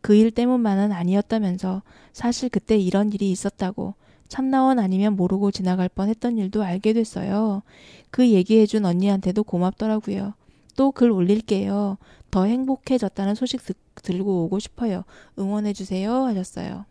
[0.00, 3.94] 그 일 때문만은 아니었다면서 사실 그때 이런 일이 있었다고
[4.28, 7.62] 참나원 아니면 모르고 지나갈 뻔 했던 일도 알게 됐어요.
[8.10, 10.34] 그 얘기해 준 언니한테도 고맙더라고요.
[10.76, 11.98] 또 글 올릴게요.
[12.30, 15.02] 더 행복해졌다는 소식 듣, 들고 오고 싶어요.
[15.38, 16.84] 응원해 주세요 하셨어요.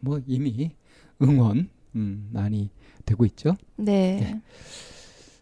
[0.00, 0.72] 뭐 이미
[1.22, 2.70] 응원 음, 많이
[3.06, 3.56] 되고 있죠.
[3.76, 4.40] 네.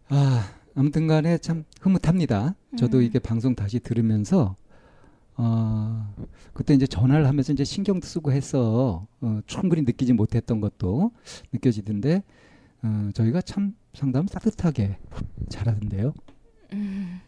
[0.09, 2.55] 아 아무튼간에 참 흐뭇합니다.
[2.79, 3.03] 저도 음.
[3.03, 4.57] 이게 방송 다시 들으면서
[5.37, 6.14] 어,
[6.53, 11.11] 그때 이제 전화를 하면서 이제 신경도 쓰고 해서 어, 충분히 느끼지 못했던 것도
[11.53, 12.22] 느껴지던데
[12.85, 14.99] 어, 저희가 참 상담 따뜻하게
[15.49, 16.12] 잘하던데요.
[16.75, 17.20] 음,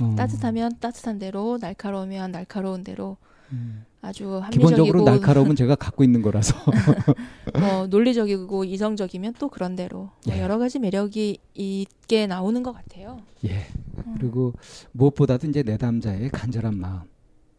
[0.00, 0.14] 어.
[0.16, 3.18] 따뜻하면 따뜻한 대로, 날카로우면 날카로운 대로
[3.52, 3.84] 음.
[4.00, 6.56] 아주 기본적으로 합리적이고 날카로움은 제가 갖고 있는 거라서.
[7.60, 10.40] 뭐 논리적이고 이성적이면 또 그런 대로 뭐 예.
[10.40, 13.20] 여러 가지 매력이 있게 나오는 것 같아요.
[13.44, 13.66] 예.
[14.06, 14.14] 음.
[14.18, 14.54] 그리고
[14.92, 17.02] 무엇보다도 이제 내담자의 간절한 마음,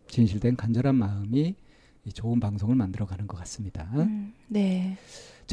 [0.08, 1.56] 진실된 간절한 마음이
[2.06, 3.88] 이 좋은 방송을 만들어가는 것 같습니다.
[3.94, 4.98] 음, 네.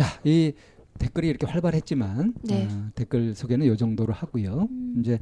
[0.00, 0.54] 자, 이
[0.98, 2.68] 댓글이 이렇게 활발했지만 네.
[2.70, 4.66] 어, 댓글 소개는 이 정도로 하고요.
[4.70, 4.94] 음.
[4.98, 5.20] 이제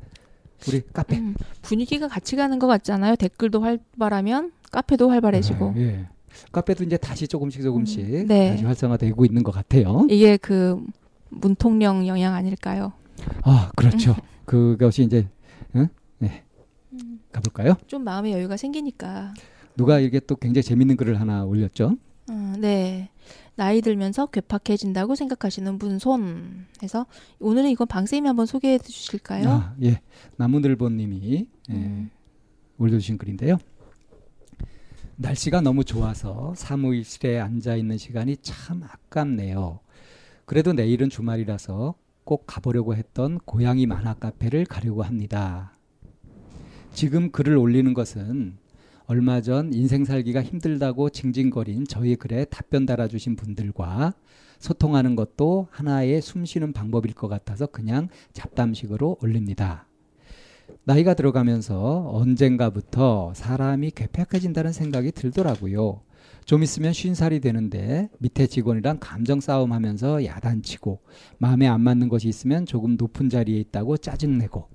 [0.68, 3.16] 우리 카페 음, 분위기가 같이 가는 것 같잖아요.
[3.16, 6.06] 댓글도 활발하면 카페도 활발해지고 아, 예.
[6.52, 8.50] 카페도 이제 다시 조금씩 조금씩 음, 네.
[8.50, 10.06] 다시 활성화되고 있는 것 같아요.
[10.08, 10.80] 이게 그
[11.30, 12.92] 문통령 영향 아닐까요?
[13.42, 14.14] 아, 그렇죠.
[14.46, 15.26] 그것이 이제
[15.74, 15.88] 응?
[16.18, 16.44] 네.
[16.92, 17.74] 음, 가볼까요?
[17.88, 19.34] 좀 마음의 여유가 생기니까.
[19.76, 21.96] 누가 이게 또 굉장히 재밌는 글을 하나 올렸죠.
[22.30, 23.10] 음, 네.
[23.56, 26.66] 나이 들면서 괴팍해진다고 생각하시는 분 손.
[26.82, 27.06] 해서
[27.40, 29.48] 오늘은 이건 방쌤이 한번 소개해 주실까요?
[29.48, 30.00] 아, 예.
[30.36, 32.10] 나무늘보님이 예, 음,
[32.78, 33.58] 올려주신 글인데요.
[35.16, 39.80] 날씨가 너무 좋아서 사무실에 앉아 있는 시간이 참 아깝네요.
[40.44, 45.72] 그래도 내일은 주말이라서 꼭 가보려고 했던 고양이 만화 카페를 가려고 합니다.
[46.92, 48.58] 지금 글을 올리는 것은
[49.10, 54.12] 얼마 전 인생 살기가 힘들다고 징징거린 저희 글에 답변 달아주신 분들과
[54.58, 59.86] 소통하는 것도 하나의 숨 쉬는 방법일 것 같아서 그냥 잡담식으로 올립니다.
[60.84, 66.02] 나이가 들어가면서 언젠가부터 사람이 괴팍해진다는 생각이 들더라고요.
[66.44, 71.00] 좀 있으면 쉰 살이 되는데 밑에 직원이랑 감정 싸움하면서 야단치고
[71.38, 74.68] 마음에 안 맞는 것이 있으면 조금 높은 자리에 있다고 짜증내고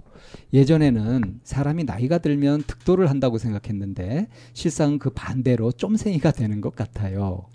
[0.53, 7.45] 예전에는 사람이 나이가 들면 득도를 한다고 생각했는데 실상은 그 반대로 쫌생이가 되는 것 같아요.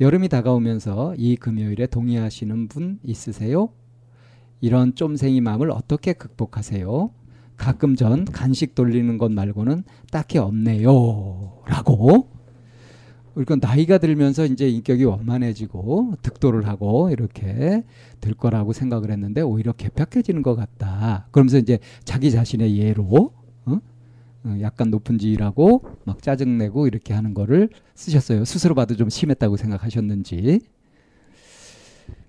[0.00, 3.68] 여름이 다가오면서 이 금요일에 동의하시는 분 있으세요?
[4.60, 7.10] 이런 쫌생이 마음을 어떻게 극복하세요?
[7.56, 11.62] 가끔 전 간식 돌리는 것 말고는 딱히 없네요.
[11.66, 12.41] 라고.
[13.34, 17.82] 그러니까 나이가 들면서 이제 인격이 원만해지고 득도를 하고 이렇게
[18.20, 21.26] 될 거라고 생각을 했는데 오히려 개팍해지는 것 같다.
[21.30, 23.32] 그러면서 이제 자기 자신의 예로
[23.64, 23.80] 어?
[24.44, 28.44] 어, 약간 높은 지위라고 막 짜증내고 이렇게 하는 거를 쓰셨어요.
[28.44, 30.60] 스스로 봐도 좀 심했다고 생각하셨는지.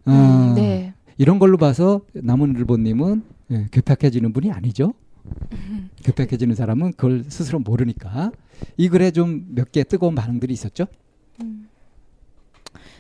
[0.06, 0.94] 아, 음, 네.
[1.18, 4.94] 이런 걸로 봐서 나무늘보님은 예, 괴팍해지는 분이 아니죠.
[6.04, 8.32] 괴팍해지는 사람은 그걸 스스로 모르니까
[8.78, 10.88] 이 글에 좀 몇 개 뜨거운 반응들이 있었죠.
[11.42, 11.70] 음.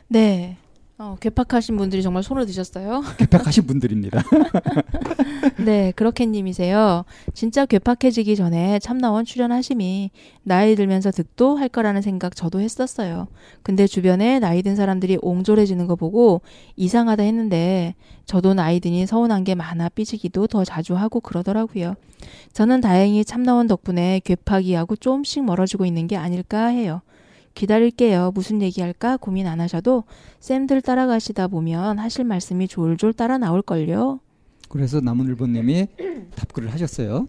[0.08, 0.58] 네.
[1.04, 3.04] 어, 괴팍하신 분들이 정말 손을 드셨어요.
[3.20, 4.24] 괴팍하신 분들입니다.
[5.66, 7.04] 네, 그렇게님이세요.
[7.34, 10.12] 진짜 괴팍해지기 전에 참나원 출연하심이
[10.44, 13.28] 나이 들면서 득도 할 거라는 생각 저도 했었어요.
[13.64, 16.42] 근데 주변에 나이 든 사람들이 옹졸해지는 거 보고
[16.78, 21.96] 이상하다 했는데 저도 나이 드니 서운한 게 많아 삐지기도 더 자주 하고 그러더라고요.
[22.54, 27.02] 저는 다행히 참나원 덕분에 괴팍이하고 조금씩 멀어지고 있는 게 아닐까 해요.
[27.54, 28.32] 기다릴게요.
[28.34, 30.04] 무슨 얘기할까 고민 안 하셔도
[30.40, 34.20] 쌤들 따라가시다 보면 하실 말씀이 졸졸 따라 나올걸요.
[34.70, 35.88] 그래서 나무늘보님이
[36.36, 37.28] 답글을 하셨어요.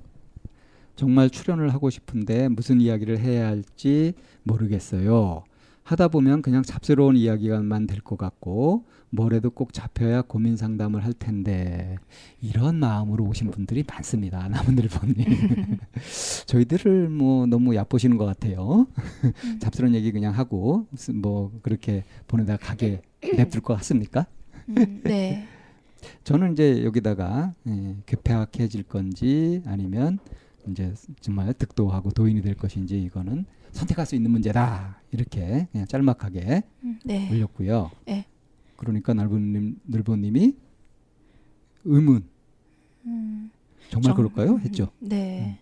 [0.96, 5.44] 정말 출연을 하고 싶은데 무슨 이야기를 해야 할지 모르겠어요.
[5.85, 11.97] 하다 보면 그냥 잡스러운 이야기가만 될 것 같고 뭐래도 꼭 잡혀야 고민 상담을 할 텐데
[12.40, 14.49] 이런 마음으로 오신 분들이 많습니다.
[14.49, 15.14] 나무늘보님.
[16.47, 18.87] 저희들을 뭐 너무 얕보시는 것 같아요.
[19.61, 24.27] 잡스러운 얘기 그냥 하고 뭐 그렇게 보내다 가게 냅둘 것 같습니까?
[24.70, 25.47] 음, 네.
[26.25, 30.18] 저는 이제 여기다가 예, 괴팍해질 건지 아니면
[30.68, 36.98] 이제 정말 득도하고 도인이 될 것인지 이거는 선택할 수 있는 문제다 이렇게 그냥 짤막하게 음,
[37.04, 37.30] 네.
[37.30, 37.90] 올렸고요.
[38.06, 38.24] 네.
[38.76, 40.54] 그러니까 날보님 늘보님이
[41.84, 42.24] 의문
[43.06, 43.50] 음,
[43.90, 44.58] 정말 정- 그럴까요?
[44.60, 44.88] 했죠.
[45.00, 45.58] 네.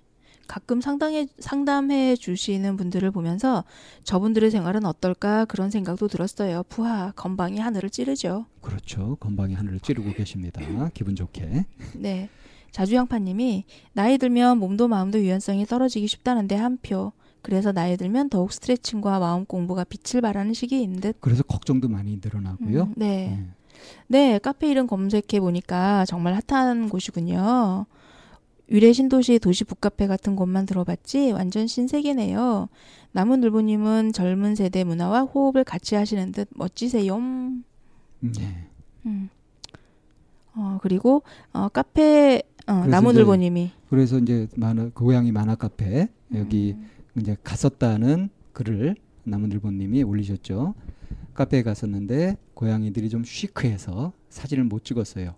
[0.47, 3.65] 가끔 상담해 상담해 주시는 분들을 보면서
[4.05, 6.63] 저분들의 생활은 어떨까 그런 생각도 들었어요.
[6.69, 8.47] 푸하 건방이 하늘을 찌르죠.
[8.61, 9.17] 그렇죠.
[9.17, 10.61] 건방이 하늘을 찌르고 계십니다.
[10.93, 11.65] 기분 좋게.
[11.97, 12.29] 네.
[12.73, 17.13] 자주형파님이 나이 들면 몸도 마음도 유연성이 떨어지기 쉽다는데 한 표.
[17.43, 21.17] 그래서 나이 들면 더욱 스트레칭과 마음 공부가 빛을 발하는 시기인 듯.
[21.21, 22.83] 그래서 걱정도 많이 늘어나고요.
[22.85, 23.39] 음, 네.
[23.39, 23.63] 예.
[24.07, 27.87] 네, 카페 이름 검색해 보니까 정말 핫한 곳이군요.
[28.69, 32.69] 위례 신도시 도시 북카페 같은 곳만 들어봤지 완전 신세계네요.
[33.11, 37.17] 나무늘보님은 젊은 세대 문화와 호흡을 같이 하시는 듯 멋지세요.
[37.17, 37.65] 음,
[38.39, 38.69] 예.
[39.07, 39.29] 음.
[40.55, 46.89] 어, 그리고 어, 카페 어, 그래서 나무늘보님이 그래서 이제 만화 고양이 만화 카페 여기 음,
[47.19, 50.75] 이제 갔었다는 글을 남은들보님이 올리셨죠.
[51.35, 55.35] 카페에 갔었는데 고양이들이 좀 시크해서 사진을 못 찍었어요.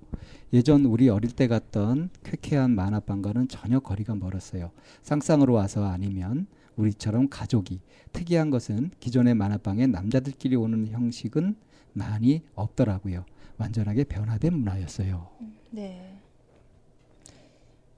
[0.52, 4.70] 예전 우리 어릴 때 갔던 쾌쾌한 만화방과는 전혀 거리가 멀었어요.
[5.02, 7.80] 쌍쌍으로 와서 아니면 우리처럼 가족이
[8.12, 11.56] 특이한 것은 기존의 만화방에 남자들끼리 오는 형식은
[11.92, 13.24] 많이 없더라고요.
[13.58, 15.28] 완전하게 변화된 문화였어요.
[15.70, 16.18] 네.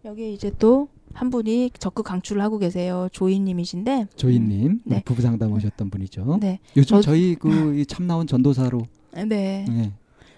[0.05, 3.09] 여기 이제 또 한 분이 적극 강추를 하고 계세요.
[3.13, 4.09] 조이님이신데.
[4.17, 5.03] 조이님 네.
[5.05, 6.39] 부부 상담 오셨던 분이죠.
[6.41, 6.61] 네.
[6.77, 8.83] 요즘 저- 저희 그 참 나온 전도사로
[9.15, 9.65] 네.
[9.69, 9.93] 네.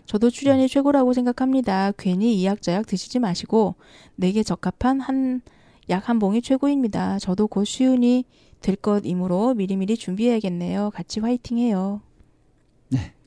[0.07, 1.93] 저도 출연이 최고라고 생각합니다.
[1.99, 3.75] 괜히 이약저약 드시지 마시고
[4.17, 5.41] 내게 적합한 한
[5.91, 7.19] 약 한 봉이 최고입니다.
[7.19, 8.25] 저도 곧 수윤이
[8.61, 10.91] 될 것이므로 미리미리 준비해야겠네요.
[10.93, 12.03] 같이 화이팅해요.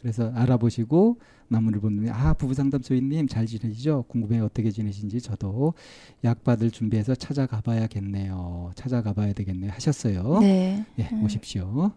[0.02, 0.12] 네.
[0.12, 4.06] 그래서 알아보시고 마무리를 보는 아 부부 상담 조이님 잘 지내시죠?
[4.08, 5.74] 궁금해 어떻게 지내신지 저도
[6.24, 8.72] 약 받을 준비해서 찾아가 봐야겠네요.
[8.76, 9.72] 찾아가 봐야 되겠네요.
[9.72, 10.40] 하셨어요.
[10.40, 10.86] 네.
[10.98, 11.24] 예, 음.
[11.24, 11.92] 오십시오.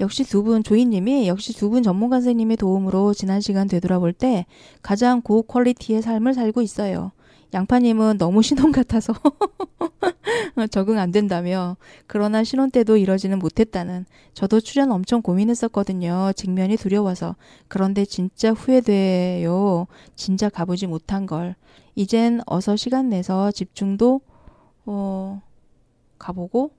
[0.00, 4.44] 역시 두 분 조이님이 역시 두 분 전문가 선생님의 도움으로 지난 시간 되돌아볼 때
[4.82, 7.12] 가장 고 퀄리티의 삶을 살고 있어요.
[7.54, 9.14] 양파님은 너무 신혼 같아서
[10.70, 11.76] 적응 안 된다며
[12.08, 16.32] 그러나 신혼 때도 이러지는 못했다는 저도 출연 엄청 고민했었거든요.
[16.34, 17.36] 직면이 두려워서
[17.68, 19.86] 그런데 진짜 후회돼요.
[20.16, 21.54] 진짜 가보지 못한 걸
[21.94, 24.20] 이젠 어서 시간 내서 집중도
[24.84, 25.40] 어
[26.18, 26.72] 가보고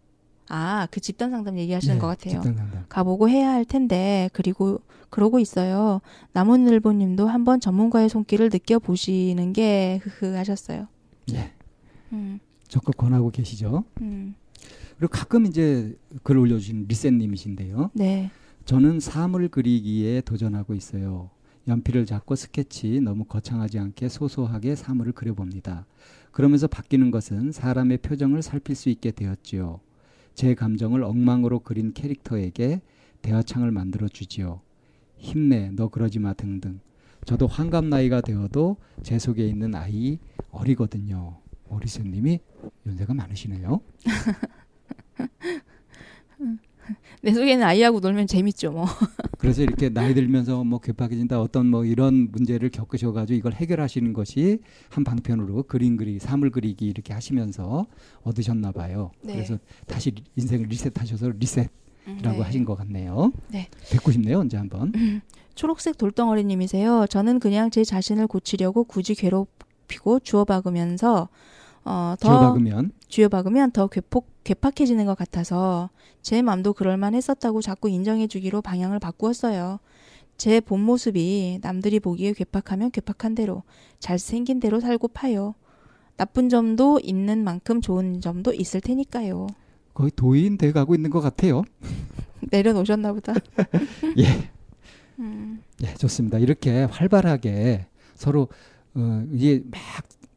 [0.47, 2.35] 아 그 집단 상담 얘기하시는 네, 것 같아요.
[2.41, 2.85] 집단 상담.
[2.89, 4.79] 가보고 해야 할 텐데 그리고
[5.09, 6.01] 그러고 있어요.
[6.33, 10.87] 남원일보 님도 한번 전문가의 손길을 느껴보시는 게 흐흐 하셨어요.
[11.33, 11.51] 예.
[12.13, 13.83] 음, 적극 권하고 계시죠.
[14.01, 14.35] 음,
[14.97, 17.91] 그리고 가끔 이제 글 올려주신 리셋님이신데요.
[17.93, 18.29] 네,
[18.65, 21.29] 저는 사물 그리기에 도전하고 있어요.
[21.67, 25.87] 연필을 잡고 스케치 너무 거창하지 않게 소소하게 사물을 그려봅니다.
[26.31, 29.79] 그러면서 바뀌는 것은 사람의 표정을 살필 수 있게 되었지요.
[30.35, 32.81] 제 감정을 엉망으로 그린 캐릭터에게
[33.21, 34.61] 대화창을 만들어 주지요.
[35.17, 36.79] 힘내, 너 그러지 마 등등.
[37.25, 40.19] 저도 환갑 나이가 되어도 제 속에 있는 아이
[40.51, 41.37] 어리거든요.
[41.69, 42.39] 오리스님이
[42.85, 43.81] 연세가 많으시네요.
[47.21, 48.85] 내 속에는 아이하고 놀면 재밌죠, 뭐.
[49.37, 55.03] 그래서 이렇게 나이 들면서 뭐 괴팍해진다 어떤 뭐 이런 문제를 겪으셔가지고 이걸 해결하시는 것이 한
[55.03, 57.85] 방편으로 그림 그리기, 사물 그리기 이렇게 하시면서
[58.23, 59.11] 얻으셨나 봐요.
[59.21, 59.33] 네.
[59.33, 61.69] 그래서 다시 리- 인생을 리셋하셔서 리셋이라고
[62.21, 62.39] 네.
[62.41, 63.31] 하신 것 같네요.
[63.49, 63.67] 네.
[63.91, 64.91] 뵙고 싶네요 언제 한번.
[65.55, 67.07] 초록색 돌덩어리님이세요.
[67.09, 71.29] 저는 그냥 제 자신을 고치려고 굳이 괴롭히고 주워박으면서
[71.85, 75.89] 어, 더 지어박으면 쥐어박으면 더 괴폭, 괴팍해지는 것 같아서
[76.21, 79.79] 제 맘도 그럴만 했었다고 자꾸 인정해주기로 방향을 바꾸었어요.
[80.37, 83.63] 제 본 모습이 남들이 보기에 괴팍하면 괴팍한 대로
[83.99, 85.55] 잘생긴 대로 살고 파요.
[86.17, 89.47] 나쁜 점도 있는 만큼 좋은 점도 있을 테니까요.
[89.93, 91.63] 거의 도인 돼 가고 있는 것 같아요.
[92.51, 93.33] 내려놓으셨나 보다.
[94.17, 94.49] 예,
[95.19, 96.37] 음, 예, 좋습니다.
[96.39, 98.49] 이렇게 활발하게 서로
[98.95, 99.79] 어, 이게 막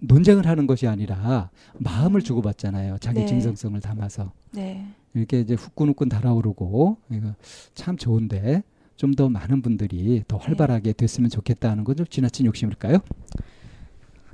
[0.01, 2.99] 논쟁을 하는 것이 아니라 마음을 주고받잖아요.
[2.99, 3.27] 자기 네.
[3.27, 4.33] 진정성을 담아서.
[4.53, 4.87] 네.
[5.15, 7.35] 이렇게 이제 후끈후끈 달아오르고 이거
[7.75, 8.63] 참 좋은데
[8.97, 12.99] 좀 더 많은 분들이 더 활발하게 됐으면 좋겠다는 건 좀 지나친 욕심일까요?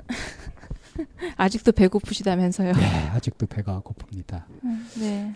[1.37, 2.73] 아직도 배고프시다면서요.
[2.73, 4.45] 네, 아직도 배가 고픕니다.
[5.01, 5.35] 네.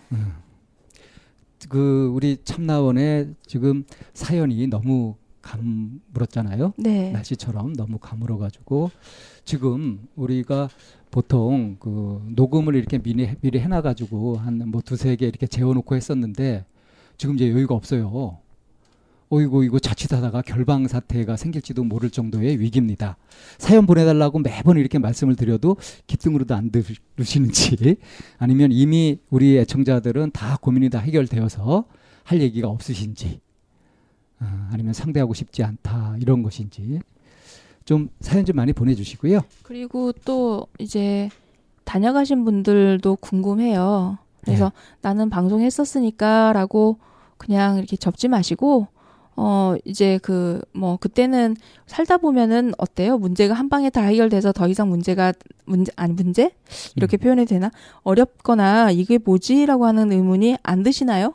[1.67, 6.73] 그 우리 참나원에 지금 사연이 너무 가물었잖아요.
[6.77, 7.11] 네.
[7.11, 8.91] 날씨처럼 너무 가물어가지고
[9.45, 10.69] 지금 우리가
[11.11, 16.65] 보통 그 녹음을 이렇게 미리 미리 해놔가지고 한 뭐 두세 개 이렇게 재워놓고 했었는데
[17.17, 18.37] 지금 이제 여유가 없어요.
[19.31, 23.15] 어이고 이거 자칫하다가 결방 사태가 생길지도 모를 정도의 위기입니다.
[23.59, 27.97] 사연 보내달라고 매번 이렇게 말씀을 드려도 기등으로도 안 들으시는지
[28.39, 31.85] 아니면 이미 우리 애청자들은 다 고민이 다 해결되어서
[32.23, 33.39] 할 얘기가 없으신지
[34.39, 36.99] 아, 아니면 상대하고 싶지 않다 이런 것인지
[37.85, 39.41] 좀 사연 좀 많이 보내주시고요.
[39.63, 41.29] 그리고 또 이제
[41.85, 44.17] 다녀가신 분들도 궁금해요.
[44.41, 44.71] 그래서
[45.01, 46.97] 나는 방송했었으니까라고
[47.37, 48.87] 그냥 이렇게 접지 마시고
[49.35, 51.55] 어 이제 그 뭐 그때는
[51.87, 53.17] 살다 보면은 어때요?
[53.17, 55.33] 문제가 한 방에 다 해결돼서 더 이상 문제가
[55.65, 56.51] 문제 아니 문제
[56.95, 57.19] 이렇게 음.
[57.19, 57.71] 표현해도 되나
[58.03, 61.33] 어렵거나 이게 뭐지라고 하는 의문이 안 드시나요?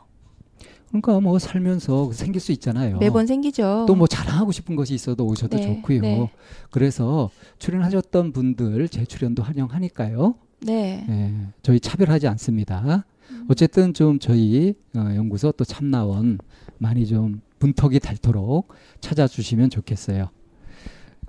[1.01, 2.97] 그러니까 뭐 살면서 생길 수 있잖아요.
[2.99, 3.85] 매번 생기죠.
[3.87, 6.01] 또 뭐 자랑하고 싶은 것이 있어도 오셔도 네, 좋고요.
[6.01, 6.29] 네.
[6.71, 7.29] 그래서
[7.59, 10.35] 출연하셨던 분들 재출연도 환영하니까요.
[10.61, 11.05] 네.
[11.07, 13.05] 예, 저희 차별하지 않습니다.
[13.47, 16.39] 어쨌든 좀 저희 어, 연구소 또 참나원
[16.77, 20.29] 많이 좀 분턱이 닳도록 찾아주시면 좋겠어요.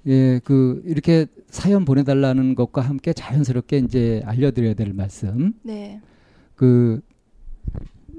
[0.08, 5.52] 예, 그 이렇게 사연 보내달라는 것과 함께 자연스럽게 이제 알려드려야 될 말씀.
[5.62, 6.00] 네.
[6.54, 7.00] 그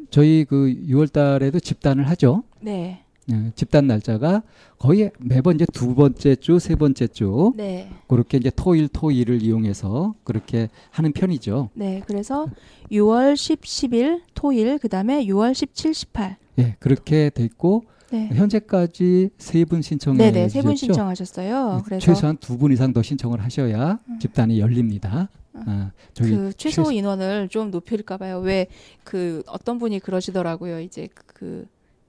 [0.10, 2.44] 저희 그 6월 달에도 집단을 하죠.
[2.62, 3.04] 네.
[3.30, 4.42] 예, 집단 날짜가
[4.80, 7.90] 거의 매번 이제 두 번째 주, 세 번째 주 네.
[8.08, 11.70] 그렇게 이제 토일 토일을 이용해서 그렇게 하는 편이죠.
[11.74, 12.02] 네.
[12.08, 12.48] 그래서
[12.90, 16.38] 6월 10, 10일 토일 그 다음에 6월 17, 18.
[16.60, 18.30] 예, 그렇게 돼 있고 네.
[18.34, 20.48] 현재까지 세 분 신청해 네, 네.
[20.48, 20.94] 세분 주셨죠?
[20.94, 21.82] 신청하셨어요.
[21.84, 24.20] 그래서 최소한 두 분 이상 더 신청을 하셔야 음.
[24.20, 25.28] 집단이 열립니다.
[25.66, 28.40] 아, 저희 그 최소 최소- 인원을 좀 높일까 봐요.
[28.40, 28.68] 왜
[29.04, 30.82] 그 어떤 분이 그러시더라고요.
[30.82, 31.66] 이제 그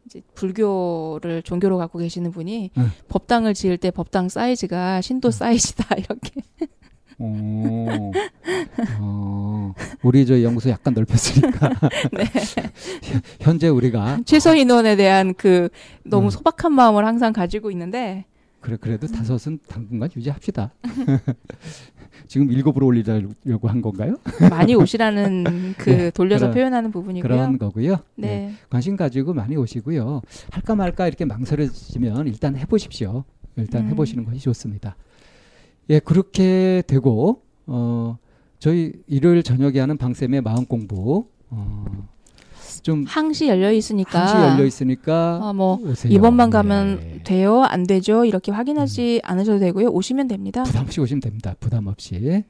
[0.06, 2.90] 이제 불교를 종교로 갖고 계시는 분이 응.
[3.08, 6.40] 법당을 지을 때 법당 사이즈가 신도 사이즈다 이렇게.
[7.20, 8.12] 오,
[9.00, 11.68] 어, 우리 저 연구소 약간 넓혔으니까
[12.12, 12.24] 네.
[13.40, 15.68] 현재 우리가 최소 인원에 대한 그
[16.04, 16.30] 너무 음.
[16.30, 18.24] 소박한 마음을 항상 가지고 있는데
[18.60, 20.72] 그래 그래도 다섯은 당분간 유지합시다.
[22.26, 24.16] 지금 일곱으로 올리려고 한 건가요?
[24.50, 25.44] 많이 오시라는
[25.78, 27.28] 그 네, 돌려서 그런- 표현하는 부분이고요.
[27.30, 27.98] 그런 거고요.
[28.16, 28.52] 네.
[28.70, 30.22] 관심 가지고 많이 오시고요.
[30.50, 33.24] 할까 말까 이렇게 망설여지면 일단 해보십시오.
[33.56, 33.90] 일단 음.
[33.90, 34.96] 해보시는 것이 좋습니다.
[35.90, 38.18] 예, 그렇게 되고 어
[38.58, 42.08] 저희 일요일 저녁에 하는 방쌤의 마음 공부 어
[42.82, 46.12] 좀 항시 열려 있으니까 한시 열려 있으니까 어, 뭐 오세요.
[46.12, 47.22] 이번만 가면 예.
[47.22, 49.88] 돼요, 안 되죠 이렇게 확인하지 않으셔도 되고요.
[49.88, 50.62] 오시면 됩니다.
[50.62, 51.54] 부담 없이 오시면 됩니다.
[51.60, 52.14] 부담 없이.
[52.22, 52.44] 예.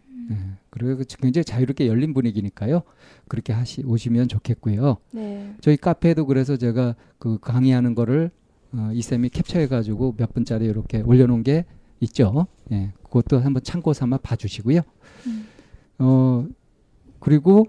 [0.71, 2.83] 그리고 그 굉장히 자유롭게 열린 분위기니까요.
[3.29, 4.99] 그렇게 하시 오시면 좋겠고요.
[5.13, 5.55] 네.
[5.61, 8.31] 저희 카페에도 그래서 제가 그 강의하는 거를
[8.73, 11.65] 어, 이 쌤이 캡처해가지고 몇 분짜리 이렇게 올려놓은 게
[12.01, 12.47] 있죠.
[12.71, 14.81] 예, 그것도 한번 참고 삼아 봐주시고요.
[15.27, 15.47] 음.
[15.99, 16.47] 어
[17.19, 17.67] 그리고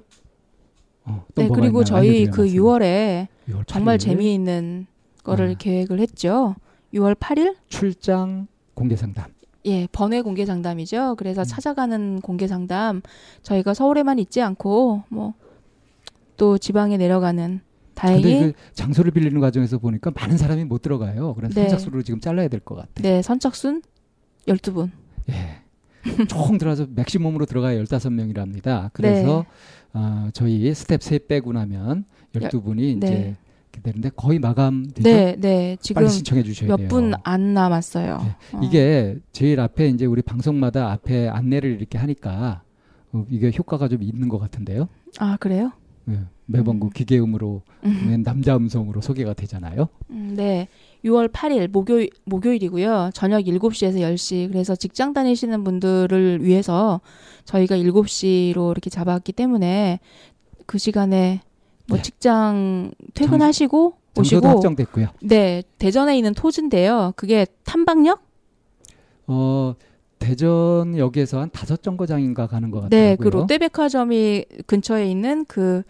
[1.09, 1.83] 어, 또 네, 그리고?
[1.83, 2.61] 저희 그 말씀을.
[2.61, 4.87] 6월에 6월 정말 8일 재미있는
[5.23, 5.55] 거를 아.
[5.57, 6.55] 계획을 했죠.
[6.93, 7.55] 6월 8일?
[7.67, 9.25] 출장 공개 상담.
[9.65, 11.15] 예, 번외 공개 상담이죠.
[11.17, 11.45] 그래서 음.
[11.45, 13.01] 찾아가는 공개 상담
[13.43, 15.33] 저희가 서울에만 있지 않고 뭐
[16.37, 17.59] 또 지방에 내려가는
[17.93, 21.33] 다행히 그 장소를 빌리는 과정에서 보니까 많은 사람이 못 들어가요.
[21.35, 21.63] 그래서 네.
[21.67, 22.89] 선착순으로 지금 잘라야 될 것 같아.
[23.01, 23.81] 네, 선착순
[24.47, 24.89] 12분.
[25.31, 25.59] 예.
[26.27, 28.89] 총 들어가서 maximum으로 들어가야 15명이랍니다.
[28.93, 29.45] 그래서
[29.93, 29.99] 네.
[29.99, 33.35] 어, 저희 스태프 3 빼고 나면 12분이 이제 네.
[33.83, 35.03] 되는데 거의 마감되죠.
[35.03, 35.77] 네, 네.
[35.79, 36.77] 지금 빨리 신청해 주셔야 돼요.
[36.77, 38.17] 몇 분 안 남았어요.
[38.21, 38.57] 네.
[38.57, 38.61] 어.
[38.63, 42.61] 이게 제일 앞에 이제 우리 방송마다 앞에 안내를 이렇게 하니까
[43.13, 44.87] 어, 이게 효과가 좀 있는 것 같은데요.
[45.19, 45.71] 아, 그래요?
[46.09, 46.19] 예.
[46.45, 46.79] 매번 음.
[46.81, 48.05] 그 기계음으로 음.
[48.09, 49.87] 맨 남자 음성으로 소개가 되잖아요.
[50.09, 50.67] 음, 네.
[51.05, 53.11] 6월 8일 목요일 목요일이고요.
[53.13, 54.51] 저녁 7시에서 10시.
[54.51, 57.01] 그래서 직장 다니시는 분들을 위해서
[57.45, 59.99] 저희가 7시로 이렇게 잡았기 때문에
[60.65, 61.41] 그 시간에
[61.87, 62.03] 뭐 네.
[62.03, 65.07] 직장 퇴근하시고 장소도 오시고 확정됐고요.
[65.21, 65.63] 네.
[65.77, 67.13] 대전에 있는 토즈인데요.
[67.15, 68.21] 그게 탐방역?
[69.27, 69.75] 어,
[70.19, 73.01] 대전역에서 한 다섯 정거장인가 가는 것 같아요.
[73.01, 73.15] 네.
[73.15, 75.83] 그 롯데백화점이 근처에 있는 그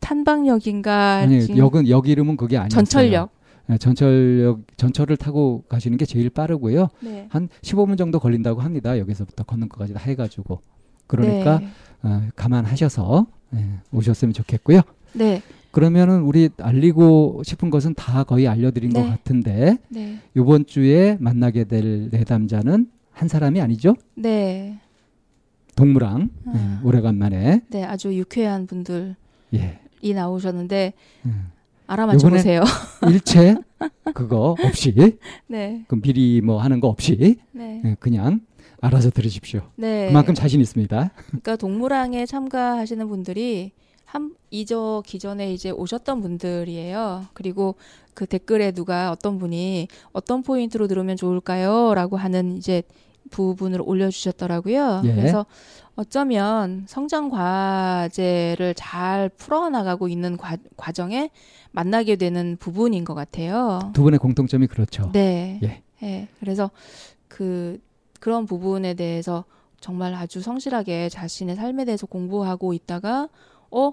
[0.00, 2.68] 탄방역인가 아니 역은 역 이름은 그게 아니에요.
[2.68, 3.33] 전철역.
[3.78, 6.88] 전철역 전철을 타고 가시는 게 제일 빠르고요.
[7.00, 7.26] 네.
[7.30, 8.98] 한 15분 정도 걸린다고 합니다.
[8.98, 10.60] 여기서부터 걷는 것까지 다 해가지고
[11.06, 11.68] 그러니까 네.
[12.02, 14.80] 어, 감안하셔서 예, 오셨으면 좋겠고요.
[15.14, 15.42] 네.
[15.70, 19.02] 그러면은 우리 알리고 싶은 것은 다 거의 알려드린 네.
[19.02, 20.18] 것 같은데 네.
[20.36, 23.96] 이번 주에 만나게 될 내담자는 한 사람이 아니죠?
[24.14, 24.78] 네.
[25.74, 26.80] 동무랑 아.
[26.82, 27.84] 예, 오래간만에 네.
[27.84, 29.16] 아주 유쾌한 분들
[29.50, 30.12] 이 예.
[30.12, 30.92] 나오셨는데
[31.26, 31.50] 음.
[31.86, 32.62] 알아맞혀 보세요.
[33.08, 33.56] 일체
[34.14, 34.94] 그거 없이
[35.46, 35.84] 네.
[35.88, 37.82] 그 미리 뭐 하는 거 없이 네.
[37.84, 38.40] 예, 그냥
[38.80, 39.62] 알아서 들으십시오.
[39.76, 40.08] 네.
[40.08, 41.10] 그만큼 자신 있습니다.
[41.26, 43.72] 그러니까 동무랑에 참가하시는 분들이
[44.04, 47.26] 한 이저 기전에 이제 오셨던 분들이에요.
[47.32, 47.74] 그리고
[48.14, 52.82] 그 댓글에 누가 어떤 분이 어떤 포인트로 들으면 좋을까요?라고 하는 이제
[53.30, 55.02] 부분을 올려주셨더라고요.
[55.06, 55.14] 예.
[55.14, 55.46] 그래서
[55.96, 61.30] 어쩌면 성장 과제를 잘 풀어나가고 있는 과, 과정에
[61.70, 63.92] 만나게 되는 부분인 것 같아요.
[63.94, 65.10] 두 분의 공통점이 그렇죠.
[65.12, 65.60] 네.
[65.62, 65.82] 예.
[66.02, 66.28] 예.
[66.40, 66.70] 그래서
[67.28, 67.80] 그
[68.20, 69.44] 그런 부분에 대해서
[69.80, 73.28] 정말 아주 성실하게 자신의 삶에 대해서 공부하고 있다가
[73.70, 73.92] 어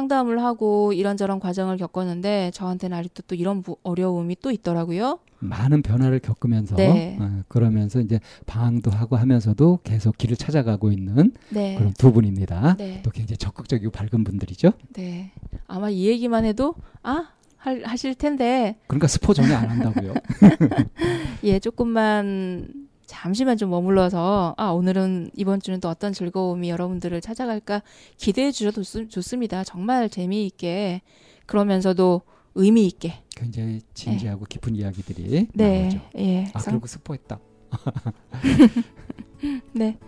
[0.00, 5.18] 상담을 하고 이런저런 과정을 겪었는데 저한테는 아직도 또 이런 부- 어려움이 또 있더라고요.
[5.40, 7.16] 많은 변화를 겪으면서 네.
[7.20, 11.74] 어, 그러면서 이제 방황도 하고 하면서도 계속 길을 찾아가고 있는 네.
[11.76, 12.76] 그런 두 분입니다.
[12.76, 13.02] 네.
[13.02, 14.70] 또 굉장히 적극적이고 밝은 분들이죠.
[14.94, 15.32] 네.
[15.66, 20.14] 아마 이 얘기만 해도 아 할, 하실 텐데 그러니까 스포 전혀 안 한다고요.
[21.44, 22.68] 예 조금만
[23.10, 27.82] 잠시만 좀 머물러서 아 오늘은 이번 주는 또 어떤 즐거움이 여러분들을 찾아갈까
[28.16, 29.64] 기대해 주셔도 좋, 좋습니다.
[29.64, 31.02] 정말 재미있게
[31.46, 32.22] 그러면서도
[32.54, 36.00] 의미 있게 굉장히 진지하고 깊은 이야기들이 네 나오죠.
[36.18, 36.44] 예.
[36.54, 37.40] 아 그리고 스포했다.
[39.74, 39.98] 네.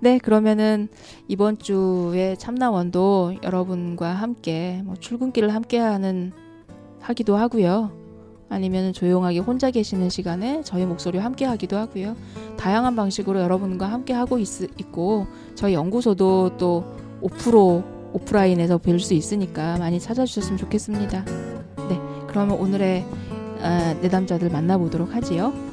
[0.00, 0.88] 네, 그러면은
[1.28, 6.32] 이번 주에 참나원도 여러분과 함께 뭐 출근길을 함께 하는
[7.00, 8.01] 하기도 하고요.
[8.52, 12.14] 아니면 조용하게 혼자 계시는 시간에 저희 목소리와 함께 하기도 하고요.
[12.58, 19.98] 다양한 방식으로 여러분과 함께 하고 있, 있고 저희 연구소도 또5% 오프라인에서 뵐 수 있으니까 많이
[19.98, 21.24] 찾아주셨으면 좋겠습니다.
[21.88, 23.06] 네, 그러면 오늘의
[23.62, 25.71] 아, 내담자들 만나보도록 하지요.